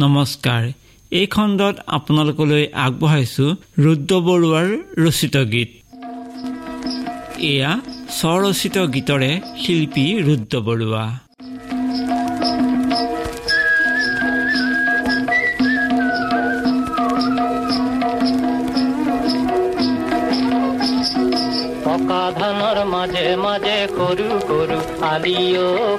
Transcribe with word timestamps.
নমস্কাৰ। 0.00 0.62
এই 1.10 1.26
খণ্ডত 1.26 1.76
আপোনালোকলৈ 1.86 2.64
আগবঢ়াইছোঁ 2.74 3.50
ৰুদ্ৰ 3.78 4.12
বৰুৱাৰ 4.20 4.68
ৰচিত 5.04 5.36
গীত। 5.36 5.70
এয়া 7.38 7.72
স্বৰচিত 8.08 8.76
গীতৰে 8.78 9.30
শিল্পী 9.58 10.06
ৰুদ্ৰ 10.22 10.54
বৰুৱা। 10.60 11.06
মাজে 22.92 23.36
মাজে 23.36 23.76
সৰু 23.96 24.28
সৰু 24.48 24.78
আলিও 25.04 25.68
সৰু 25.68 25.68
সৰু 25.68 25.68
আলি 25.68 25.91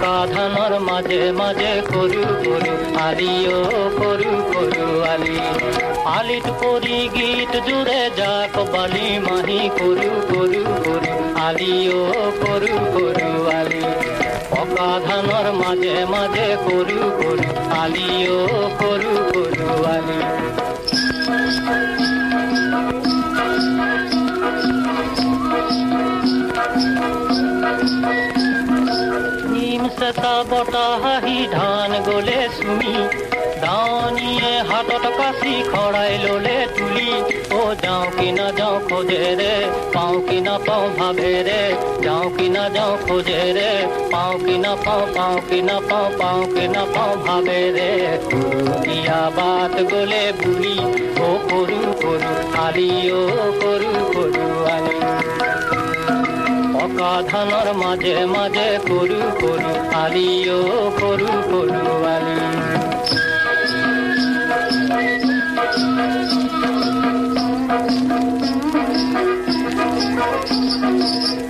পকা 0.00 0.18
ধানৰ 0.32 0.74
মাজে 0.88 1.16
মাজে 1.38 1.70
সৰু 1.86 2.20
সৰু 2.42 2.74
আলিও 3.04 3.56
সৰু 3.96 4.34
সৰু 4.50 4.84
আলি। 5.06 5.32
আলিত 6.10 6.52
পৰি 6.60 7.00
গীত 7.16 7.62
জোৰে 7.68 7.96
জাক 8.18 8.54
বালি 8.74 9.08
মাহি 9.26 9.58
সৰু 9.78 10.08
সৰু 10.30 10.62
সৰু 10.84 11.12
আলিও 11.46 11.98
সৰু 12.40 12.72
সৰু 12.94 13.28
আলি। 13.56 13.82
পকা 14.52 14.90
মাজে 15.62 15.94
মাজে 16.14 16.48
সৰু 16.64 16.98
সৰু 17.20 17.54
আলিও 17.82 18.42
সৰু 18.80 19.12
সৰু 19.30 19.66
আলি। 19.94 20.37
চেঁচা 29.98 30.34
বতাহ 30.50 30.92
হাঁহি 31.02 31.38
ধান 31.52 31.92
গলে 32.06 32.38
চুমি 32.56 32.94
দাৱনীয়ে 33.62 34.52
হাতত 34.68 35.04
কাচি 35.18 35.54
খৰাই 35.70 36.12
ললে 36.24 36.56
তুলি। 36.76 37.10
অ 37.52 37.62
যাওঁ 37.82 38.06
কি 38.16 38.28
নাযাওঁ 38.32 38.78
খোজেৰে 38.88 39.52
পাওঁ 39.94 40.18
কি 40.28 40.38
নাপাওঁ 40.40 40.86
ভাৱেৰে 40.98 41.60
যাওঁ 42.04 42.28
কি 42.36 42.46
নাযাওঁ 42.48 42.94
খোজেৰে 43.06 43.70
পাওঁ 44.12 44.34
কি 44.44 44.56
নাপাওঁ 44.58 45.04
পাওঁ 45.16 45.36
কি 45.48 45.58
নাপাওঁ 45.62 46.08
পাওঁ 46.18 46.42
কি 46.54 46.64
নাপাওঁ 46.68 47.14
ভাৱেৰে 47.24 47.90
দিয়া 48.84 49.20
বাট 49.36 49.74
গলে 49.92 50.22
বুলি 50.40 50.76
অ 51.20 51.30
কৰো 51.48 51.80
কৰো 52.02 52.32
আলি 52.62 52.88
অ 53.12 53.22
কৰো 53.62 53.92
কৰো 54.12 54.46
আলি। 54.68 54.96
পকা 56.88 57.14
ধানৰ 57.30 57.68
মাজে 57.80 58.12
মাজে 58.32 58.68
কৰু 58.88 59.18
কৰু 59.40 59.72
আলিও 60.02 60.58
কৰু 61.00 61.28
কৰু 61.50 61.80
আলি। 62.12 62.36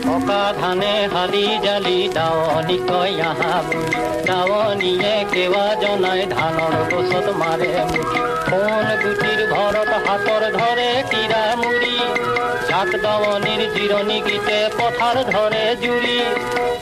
পকা 0.05 0.43
ধানে 0.59 0.95
হালি 1.15 1.47
জালি 1.65 1.99
দাৱনী 2.17 2.79
কয় 2.89 3.15
আহা 3.31 3.55
বুলি 3.67 3.95
দাৱনীয়ে 4.29 5.15
কেৱা 5.33 5.67
জনাই 5.83 6.21
ধানৰ 6.35 6.75
গছত 6.91 7.27
মাৰে 7.41 7.71
মুঠি। 7.91 8.21
কোন 8.51 8.87
গুটিৰ 9.03 9.41
ঘৰত 9.53 9.91
হাতৰ 10.07 10.43
ধৰে 10.59 10.91
কিৰা 11.29 11.57
মুৰি 11.61 11.97
জাক 12.69 12.91
দাৱনীৰ 13.03 13.63
জিৰণি 13.73 14.15
গীতে 14.27 14.59
পথাৰ 14.77 15.19
ধৰে 15.29 15.65
জুৰি 15.83 16.15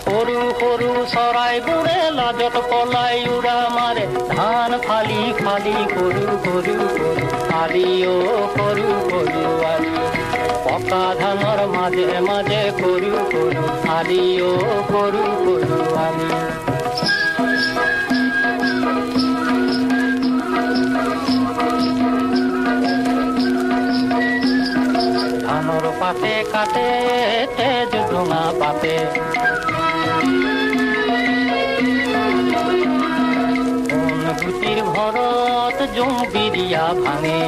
সৰু 0.02 0.36
সৰু 0.60 0.90
চৰাইবোৰে 1.14 1.96
লাজত 2.18 2.62
পলাই 2.72 3.24
উৰা 3.36 3.56
মাৰে 3.76 4.04
ধান 4.30 4.76
ফালি 4.86 5.18
ফালি 5.40 5.74
সৰু 5.94 6.36
সৰু 6.44 6.76
সৰু 6.94 7.26
আলি 7.62 7.88
সৰু 8.54 8.86
সৰু 9.08 9.42
আলি। 9.72 9.92
পকা 10.68 11.02
ধানৰ 11.22 11.64
মাজে 11.74 12.06
মাজে 12.28 12.62
সৰু 12.78 13.12
সৰু 13.34 13.66
আলি 13.98 14.22
অ 14.44 14.54
সৰু 14.92 15.26
সৰু 15.42 15.82
আলি। 16.06 16.65
পাতে 26.06 26.34
কাটে, 26.52 26.88
তেজ 27.56 27.92
ডোঙা 28.10 28.42
পাতে। 28.60 28.94
গুটিৰ 34.40 34.78
ভৰত 34.94 35.78
জোং 35.96 36.12
বিৰিয়া 36.32 36.84
ভাঙে 37.02 37.40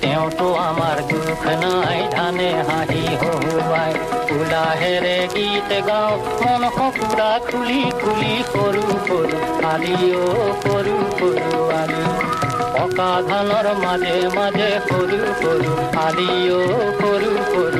তেওঁতো 0.00 0.46
আমাৰ 0.68 0.96
দুখ 1.10 1.42
নাই 1.62 2.00
ধানে, 2.14 2.50
হাঁহি 2.68 3.04
হহুৱাই 3.20 3.92
উলাহেৰে 4.36 5.18
গীত 5.34 5.70
গাওঁ, 5.88 6.14
মন 6.42 6.62
সকুৰা 6.76 7.30
খুলি 7.48 7.82
খুলি 8.00 8.34
সৰু 8.52 8.84
সৰু 9.06 9.36
আলিও 9.72 10.24
সৰু 10.62 10.96
সৰু 11.18 11.52
আলি। 11.80 12.02
পকা 12.74 13.12
ধানৰ 13.28 13.66
মাজে 13.84 14.16
মাজে 14.36 14.70
সৰু 14.88 15.18
সৰু 15.40 15.72
আলিও 16.06 16.60
সৰু 17.00 17.30
সৰু 17.30 17.32
সৰু 17.52 17.66
আলি 17.68 17.77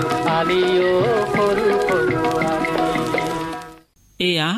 এয়া 4.20 4.50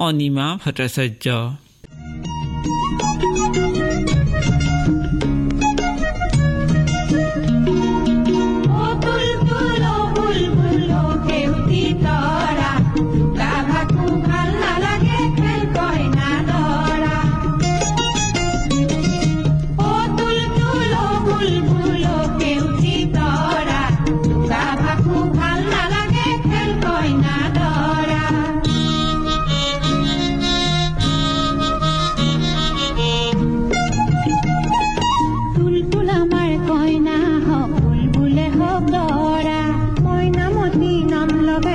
অনিমা 0.00 0.46
ভট্টাচাৰ্য 0.62 1.26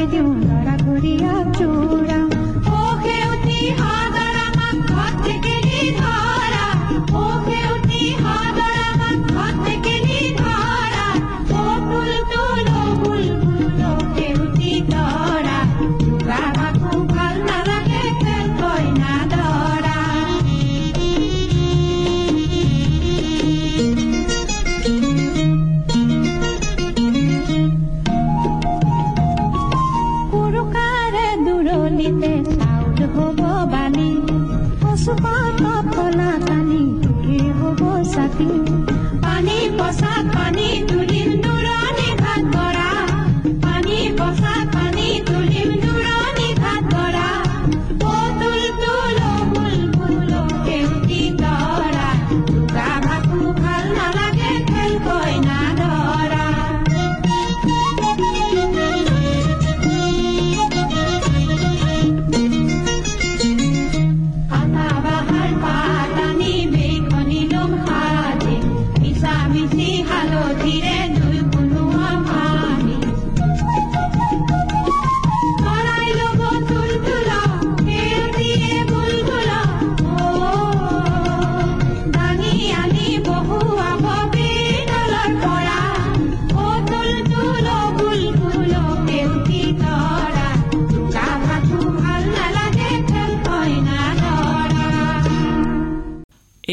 ayudar 0.03 0.67
a 2.09 2.12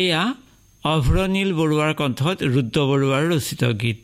এয়া 0.01 0.23
অভ্ৰনীল 0.85 1.51
বৰুৱাৰ 1.59 1.93
কণ্ঠত 2.01 2.39
ৰুদ্ৰ 2.55 2.79
বৰুৱাৰ 2.91 3.25
ৰচিত 3.33 3.63
গীত। 3.81 4.01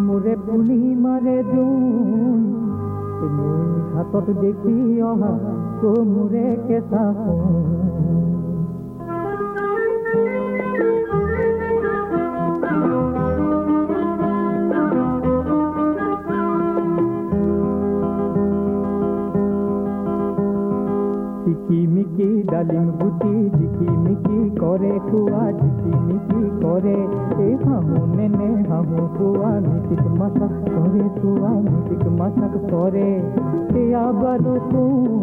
মোৰে 0.00 0.34
পূৰ্ণিমাৰে 0.46 1.36
জোন। 1.44 2.40
হাতত 3.94 4.26
দেখি 4.42 4.76
অহা 5.02 5.32
মোৰে 6.12 6.46
কেঁচা 6.66 7.04
ডালিম 22.59 22.87
গুটি 22.99 23.33
ঝিকিমিকি 23.49 24.37
করে 24.61 24.93
কুয়া 25.09 25.43
ঝিকিমিকি 25.59 26.41
করে 26.63 26.97
এ 27.39 27.49
হামু 27.63 27.99
নেনে 28.15 28.49
হামু 28.69 29.01
কুয়া 29.17 29.51
মিটিক 29.65 30.03
মাসাক 30.19 30.53
করে 30.67 31.05
কুয়া 31.19 31.51
মিটিক 31.63 32.03
মাসাক 32.19 32.53
করে 32.71 33.09
এ 33.75 33.83
আবার 34.05 34.41
কোন 34.65 35.15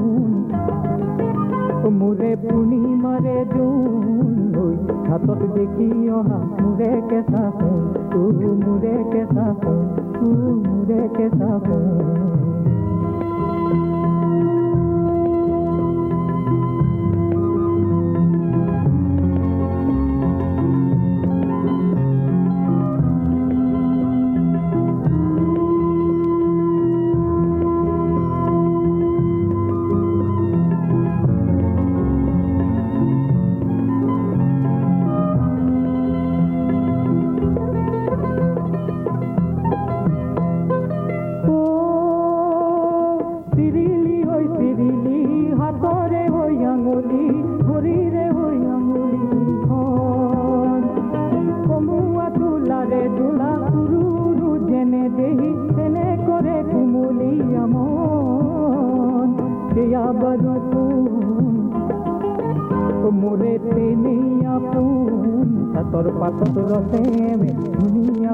মোরে 1.98 2.32
পূর্ণিমারে 2.42 3.38
জুন 3.52 4.52
ওই 4.62 4.74
হাতত 5.08 5.40
দেখি 5.54 5.88
অহা 6.08 6.40
মোরে 6.60 6.92
কেঁচা 7.10 7.44
ফোন 7.58 7.80
তু 8.10 8.20
মোরে 8.60 8.96
কেঁচা 9.12 9.46
ফোন 9.60 9.80
তু 10.14 10.28
মোরে 10.64 11.02
কেঁচা 11.16 11.50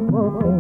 ফোন 0.04 0.60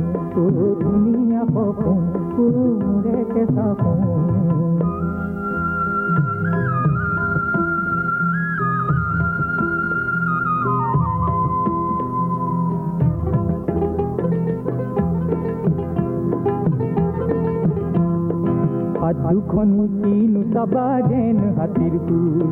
দুখনি 19.33 19.83
কিনু 20.03 20.41
বাজেন 20.65 21.37
হাতির 21.57 21.95
কুল 21.99 22.51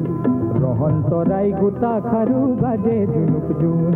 রহন 0.62 0.96
তরাই 1.10 1.50
গোটা 1.52 1.94
খারু 2.02 2.40
বাজে 2.62 2.98
জুনুক 3.06 3.48
জুন 3.62 3.94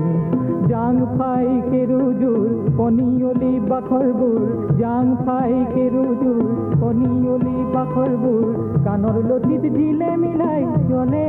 জাং 0.67 0.95
ফাই 1.17 1.47
কেরুজুর 1.71 2.45
কনিয়লি 2.77 3.53
বাখরবুর 3.69 4.41
জাং 4.77 5.05
ফাই 5.25 5.53
কেরুজুর 5.75 6.43
কনিয়লি 6.81 7.57
বাখরবুর 7.73 8.45
কানর 8.85 9.17
লতিত 9.29 9.63
ঢিলে 9.75 10.11
মিলাই 10.17 10.63
চলে 10.89 11.27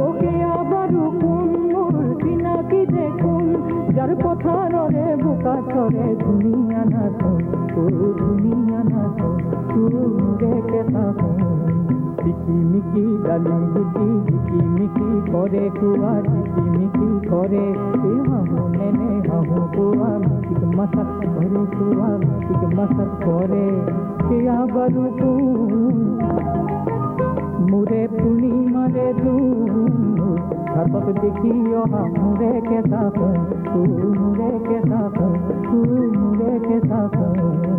ওকে 0.00 0.32
আবার 0.54 0.90
কোন 1.20 1.48
চিনাকি 2.22 2.82
দেখুন? 2.92 3.44
যার 3.96 4.10
পথারে 4.22 5.06
বোকা 5.22 5.56
ছড়ে 5.70 6.06
দুনিয়া 6.20 6.82
না 6.84 7.04
ও 7.76 7.82
দুনিয়া 8.18 8.80
না 8.84 9.02
তো 9.16 9.28
সুরে 9.68 10.54
কেতা 10.70 11.04
ঝিকিমিকি 12.19 13.03
ডালিম 13.25 13.61
গুটি 13.73 14.07
ঝিকিমিকি 14.27 15.09
করে 15.31 15.65
কুয়া 15.77 16.13
ঝিকিমিকি 16.29 17.09
করে 17.29 17.65
এ 18.03 18.13
হাহু 18.27 18.59
নেনে 18.77 19.11
হাহু 19.29 19.57
কুয়া 19.75 20.11
মিটিক 20.23 20.61
মাসাক 20.77 21.09
করে 21.25 21.61
কুয়া 21.75 22.09
মিটিক 22.21 22.61
মাসাক 22.77 23.11
করে 23.25 23.65
কে 24.25 24.37
আবার 24.55 24.93
মুরে 27.69 28.01
পূর্ণিমারে 28.11 29.07
দুন 29.19 30.19
হাতত 30.73 31.07
দেখি 31.21 31.53
অহা 31.81 32.03
মুরে 32.15 32.53
কেতা 32.69 33.03
তু 33.65 33.81
মুরে 34.19 34.51
কেতা 34.67 35.01
তু 35.63 35.77
মুরে 36.15 36.53
কেতা 36.67 37.01
গামোচাৰে 37.13 37.78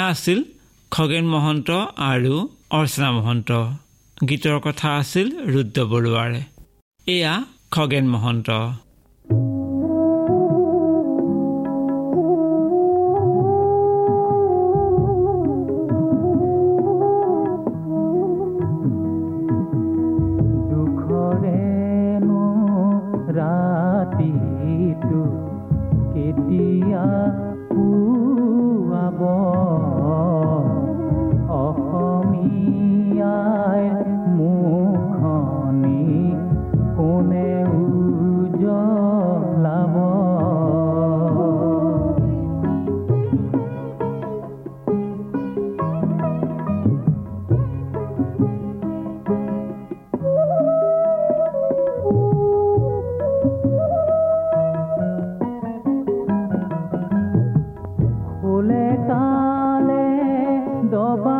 সেয়া 0.00 0.12
আছিল 0.16 0.40
খগেন 0.92 1.26
মহন্ত 1.28 1.70
আৰু 2.10 2.34
অৰ্চনা 2.70 3.08
মহন্ত। 3.12 3.50
গীতৰ 4.28 4.56
কথা 4.66 4.88
আছিল 5.00 5.26
ৰুদ্ৰ 5.54 5.80
বৰুৱাৰে। 5.92 6.40
এয়া 7.06 7.34
খগেন 7.70 8.06
মহন্ত। 8.08 8.48
জবা 61.00 61.39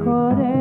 mejores. 0.00 0.59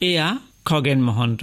এয়া 0.00 0.26
খগেন 0.64 1.00
মহন্ত 1.04 1.42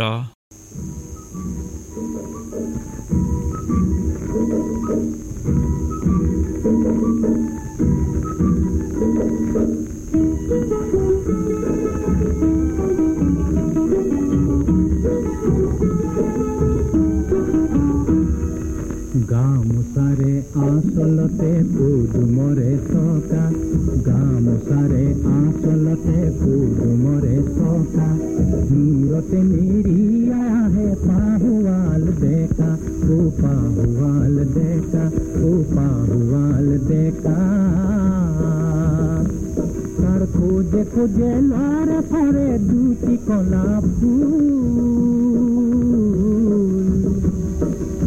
খোঁজে 40.48 40.84
খোঁজে 40.94 41.32
লড়ে 41.50 42.00
ফরে 42.12 42.50
দুটি 42.68 43.16
কলা 43.27 43.66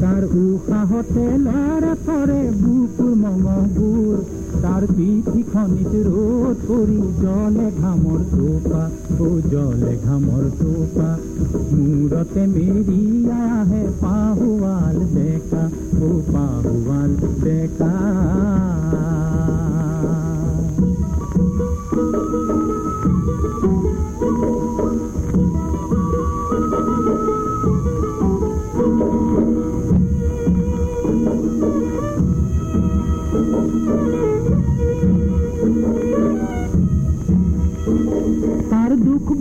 তার 0.00 0.22
উশাহতে 0.38 1.26
লড়ে 1.46 1.94
ফরে 2.04 2.42
বুকুর 2.60 3.12
মঙগুৰ 3.22 4.16
তাৰ 4.62 4.82
পিঠিখনিত 4.94 5.92
ৰ'দ 6.06 6.56
পৰি 6.64 7.00
জলে 7.20 7.68
ঘামৰ 7.80 8.20
টোপা 8.30 8.82
ও 9.20 9.28
জলে 9.52 9.94
ঘামৰ 10.06 10.44
টোপা 10.60 11.10
মূৰতে 11.74 12.42
মেৰিয়া 12.54 13.40
আহে 13.54 13.82
পাহুৱাল 14.00 14.96
ডেকা 15.14 15.64
ও 16.00 16.08
পাহুৱাল 16.32 17.10
ডেকা 17.44 17.94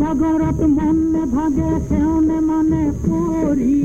দুঃখ 0.09 0.21
ভাগরত 0.21 0.59
মনে 0.77 1.23
ভাগে 1.25 1.71
সেওনে 1.89 2.39
মানে 2.39 2.83
পড়ি। 3.03 3.81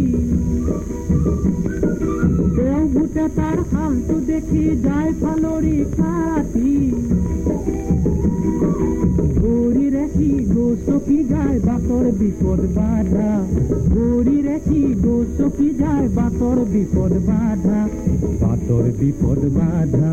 কেউ 2.56 2.80
বুটে 2.92 3.24
তার 3.36 3.58
হালতু 3.72 4.16
দেখি, 4.26 4.64
যায় 4.84 5.12
ফালরি 5.20 5.78
কাটি। 5.96 6.72
গোসকি 10.74 11.24
যায় 11.24 11.58
বাতর 11.60 12.04
বিপদ 12.12 12.60
বাধা? 12.74 13.46
গড়ি 13.94 14.42
রেখি 14.42 14.94
গোসকি 14.94 15.74
যায় 15.74 16.08
বাতর 16.08 16.64
বিপদ 16.64 17.12
বাধা? 17.12 17.88
বাতর 18.40 18.82
বিপদ 18.98 19.40
বাধা, 19.44 20.12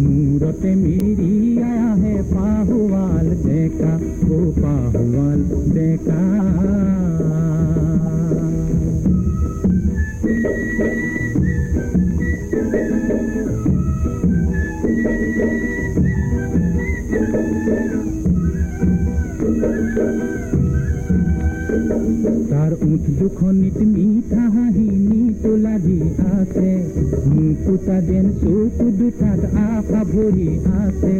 মূরতে 0.00 0.74
মিরিয়া 0.74 1.92
আহে 1.92 2.22
পাহুয়াল 2.34 3.26
দেখা, 3.42 3.94
ও 4.34 4.52
পাহুয়াল 4.62 5.40
দেখা। 5.72 6.20
দুখনিত 23.08 23.78
মিঠা 23.82 24.44
হাঁহি 24.54 24.88
নিটো 25.08 25.56
লাগি 25.56 26.00
আছে 26.32 26.70
মুকুতা 27.26 28.00
যেন 28.00 28.26
চোখ 28.32 28.76
দুটাত 28.98 29.44
আশা 29.54 30.04
ভৰি 30.04 30.48
আছে 30.80 31.14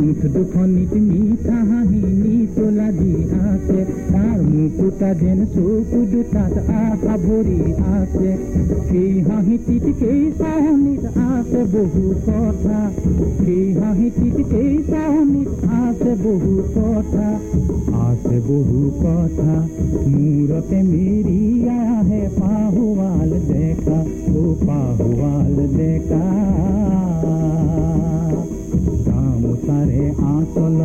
উঠ 0.00 0.20
দুখনিত 0.34 0.92
মিঠা 0.92 1.58
হাঁহি 1.70 2.02
নিটো 2.20 2.70
লাগি 2.70 3.14
আছে। 3.50 3.80
তাৰ 4.12 4.38
মুকুতা 4.42 5.14
যেন 5.14 5.46
চোখ 5.46 5.90
দুটাত 6.12 6.54
আশা 6.58 7.16
ভৰি 7.16 7.60
আছে। 7.98 8.30
সেই 8.88 9.20
হাঁহিটিত 9.20 9.84
কেই 10.00 10.32
চাহনিত 10.38 11.04
আছে 11.30 11.60
বহু 11.72 12.14
কথা। 12.26 12.89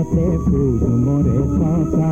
আচলতে 0.05 0.25
পদুমৰে 0.45 1.39
চকা 1.51 2.09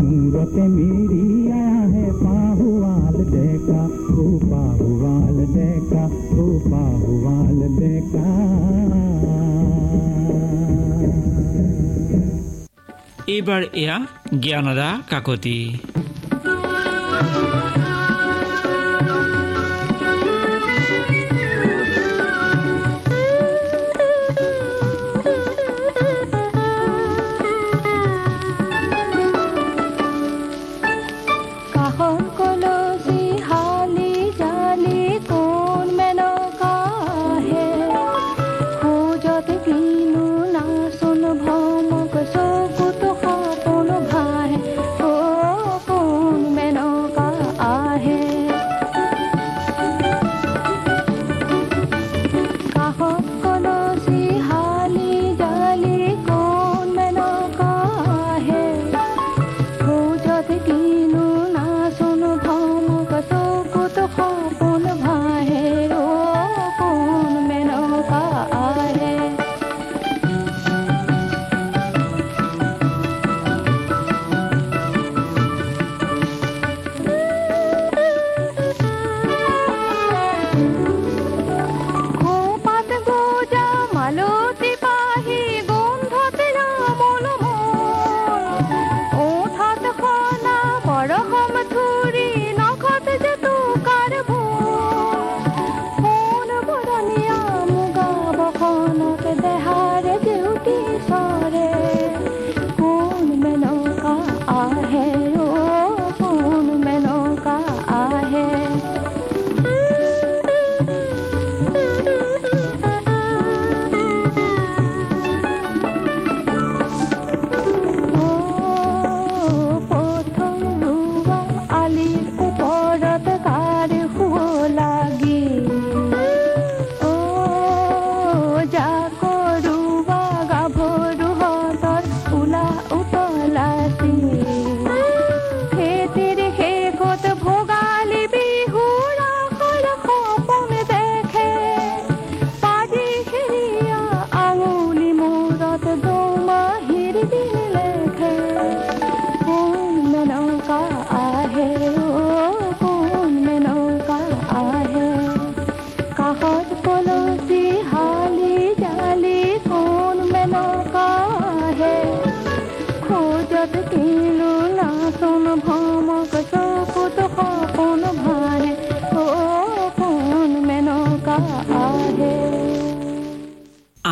মূৰতে 0.00 0.64
মেৰিয়া 0.74 1.62
আহে 1.76 2.06
পাহুৱাল 2.18 3.16
ডেকা 3.32 3.80
ও 4.14 4.26
পাহুৱাল 4.44 5.38
ডেকা 5.54 6.04
ও 6.34 6.44
পাহুৱাল 6.66 7.58
ডেকা 7.78 8.26
এইবাৰ 13.28 13.62
এয়া 13.74 13.96
জ্ঞানদা 14.40 14.88
কাকতি 15.10 15.58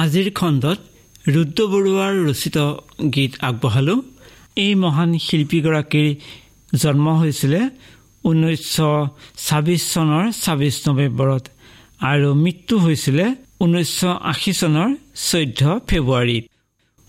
আজিৰ 0.03 0.27
খণ্ডত 0.39 0.79
ৰুদ্ৰ 1.36 1.59
বৰুৱাৰ 1.73 2.13
ৰচিত 2.29 2.57
গীত 3.15 3.33
আগবঢ়ালোঁ। 3.47 3.99
এই 4.63 4.73
মহান 4.83 5.12
শিল্পীগৰাকীৰ 5.25 6.09
জন্ম 6.83 7.05
হৈছিলে 7.21 7.62
ঊনৈছশ 8.29 8.77
ছাব্বিছ 9.45 9.81
চনৰ 9.93 10.23
ছাব্বিছ 10.43 10.75
নৱেম্বৰত 10.88 11.43
আৰু 12.12 12.29
মৃত্যু 12.43 12.75
হৈছিলে 12.86 13.25
ঊনৈছশ 13.63 14.01
আশী 14.31 14.51
চনৰ 14.59 14.89
চৈধ্য 15.29 15.62
ফেব্ৰুৱাৰীত। 15.89 16.43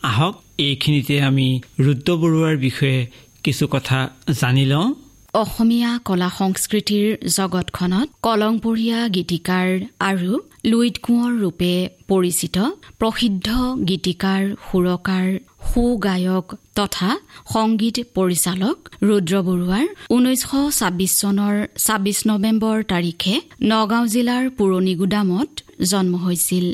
আহক 0.03 0.35
এইখিনিতে 0.67 1.15
আমি 1.29 1.47
ৰুদ্ৰ 1.85 2.11
বৰুৱাৰ 2.23 2.57
বিষয়ে 2.67 2.99
কিছু 3.45 3.65
কথা 3.75 3.99
জানি 4.41 4.65
লওঁ। 4.73 4.89
অসমীয়া 5.35 5.91
কলা 6.09 6.29
সংস্কৃতিৰ 6.39 7.07
জগতখনত 7.37 8.09
কলংপৰীয়া 8.27 8.99
গীতিকাৰ 9.17 9.69
আৰু 10.09 10.33
লুইট 10.71 10.97
কোঁৱৰ 11.07 11.33
ৰূপে 11.43 11.75
পৰিচিত 12.11 12.57
প্ৰসিদ্ধ 13.01 13.49
গীতিকাৰ 13.91 14.43
সুৰকাৰ 14.67 15.27
সুগায়ক 15.71 16.47
তথা 16.79 17.11
সংগীত 17.55 17.97
পৰিচালক 18.17 18.77
ৰুদ্ৰ 19.09 19.35
বৰুৱাৰ 19.49 19.85
ঊনৈছশ 20.15 20.53
ছাব্বিছ 20.79 21.13
চনৰ 21.23 21.55
ছাব্বিছ 21.85 22.19
নৱেম্বৰ 22.31 22.79
তাৰিখে 22.93 23.35
নগাঁও 23.71 24.05
জিলাৰ 24.15 24.45
পুৰণি 24.59 24.95
গুদামত 25.01 25.51
জন্ম 25.93 26.15
হৈছিল। 26.25 26.67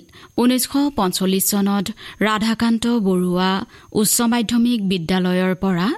ঊনৈছশ 0.43 0.75
পঞ্চল্লিছ 0.99 1.45
চনত 1.53 1.87
ৰাধাকান্ত 2.29 2.85
বৰুৱা 3.07 3.51
উচ্চ 4.01 4.17
মাধ্যমিক 4.33 4.81
বিদ্যালয়ৰ 4.93 5.53
পৰা 5.65 5.89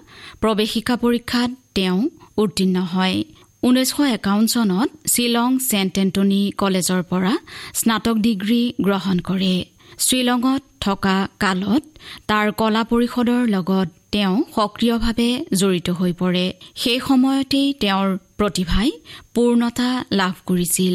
প্ৰৱেশিকা 0.43 0.95
পৰীক্ষাত 1.05 1.51
তেওঁ 1.77 2.01
উত্তীৰ্ণ 2.39 2.77
হয়। 2.93 3.17
ঊনৈছশ 3.63 4.01
একাৱন্ন 4.17 4.47
চনত 4.47 4.89
শ্বিলং 5.13 5.51
ছেণ্ট 5.69 5.95
এণ্টনী 5.99 6.43
কলেজৰ 6.59 7.03
পৰা 7.03 7.33
স্নাতক 7.75 8.17
ডিগ্ৰী 8.19 8.63
গ্ৰহণ 8.81 9.17
কৰে। 9.19 9.57
শ্বিলঙত 9.99 10.63
থকা 10.81 11.17
কালত 11.39 11.83
তাৰ 12.29 12.47
কলা 12.53 12.83
পৰিষদৰ 12.91 13.43
লগত 13.55 13.89
তেওঁ 14.13 14.37
সক্ৰিয়ভাৱে 14.57 15.31
জড়িত 15.55 15.89
হৈ 15.91 16.13
পৰে। 16.13 16.47
সেই 16.75 16.99
সময়তেই 17.09 17.69
তেওঁৰ 17.73 18.09
প্ৰতিভাই 18.39 18.89
পূৰ্ণতা 19.35 19.91
লাভ 20.21 20.35
কৰিছিল। 20.49 20.95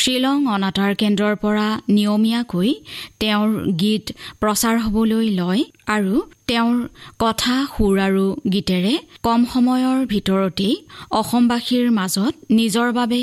শ্বিলং 0.00 0.38
অনাতাঁৰ 0.54 0.92
কেন্দ্ৰৰ 1.00 1.34
পৰা 1.44 1.68
নিয়মীয়াকৈ 1.96 2.70
তেওঁৰ 3.20 3.50
গীত 3.82 4.04
প্ৰচাৰ 4.40 4.76
হ'বলৈ 4.84 5.26
লয় 5.40 5.62
আৰু 5.94 6.14
তেওঁৰ 6.48 6.76
কথা 7.22 7.54
সুৰ 7.72 7.96
আৰু 8.06 8.26
গীতেৰে 8.52 8.94
কম 9.26 9.40
সময়ৰ 9.52 9.98
ভিতৰতেই 10.12 10.74
অসমবাসীৰ 11.20 11.86
মাজত 11.98 12.34
নিজৰ 12.58 12.88
বাবে 12.98 13.22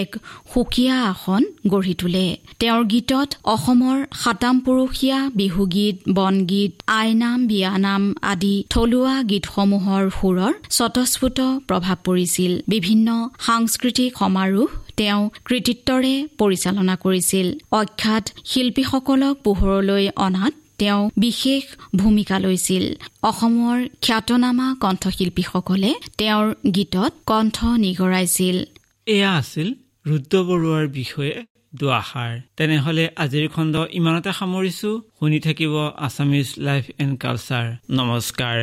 এক 0.00 0.10
সুকীয়া 0.52 0.96
আসন 1.10 1.42
গঢ়ি 1.72 1.94
তোলে। 2.00 2.26
তেওঁৰ 2.60 2.82
গীতত 2.92 3.28
অসমৰ 3.54 3.98
সাতাম 4.22 4.56
পুৰুষীয়া 4.64 5.18
বিহুগীত 5.38 5.96
বনগীত 6.16 6.72
আইনাম 7.00 7.38
বিয়ানাম 7.50 8.02
আদি 8.32 8.54
থলুৱা 8.72 9.16
গীতসমূহৰ 9.30 10.04
সুৰৰ 10.18 10.52
স্বতঃস্ফূত 10.76 11.38
প্ৰভাৱ 11.68 11.96
পৰিছিল। 12.06 12.52
বিভিন্ন 12.94 13.14
সাংস্কৃতিক 13.48 14.10
সমাৰোহ 14.20 14.70
তেওঁ 14.98 15.22
কৃতিত্বৰে 15.44 16.14
পৰিচালনা 16.40 16.94
কৰিছিল। 17.04 17.46
অখ্যাত 17.78 18.24
শিল্পীসকলক 18.50 19.34
পোহৰলৈ 19.44 20.04
অনাত 20.26 20.54
তেওঁ 20.80 21.00
বিশেষ 21.16 21.62
ভূমিকা 21.96 22.36
লৈছিল। 22.38 22.84
অসমৰ 23.22 23.78
খ্যাতনামা 24.02 24.68
কণ্ঠশিল্পীসকলে 24.80 25.90
তেওঁৰ 26.18 26.46
গীতত 26.76 27.12
কণ্ঠ 27.26 27.56
নিগৰাইছিল। 27.84 28.56
এয়া 29.06 29.30
আছিল 29.40 29.68
ৰুদ্ৰ 30.06 30.34
বৰুৱাৰ 30.48 30.86
বিষয়ে 31.00 31.34
দুআষাৰ। 31.74 32.32
তেনেহলে 32.56 33.04
আজিৰ 33.24 33.46
খণ্ড 33.54 33.74
ইমানতে 33.98 34.30
সামৰিছো। 34.38 34.90
শুনি 35.18 35.38
থাকিব 35.46 35.74
আছামিজ 36.06 36.48
লাইফ 36.66 36.84
এণ্ড 37.02 37.14
কালচাৰ। 37.18 37.66
নমস্কাৰ। 37.90 38.58